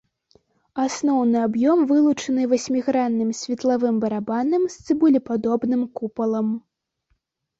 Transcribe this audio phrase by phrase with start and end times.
[0.83, 6.47] Асноўны аб'ём вылучаны васьмігранным светлавым барабанам з цыбулепадобным купалам.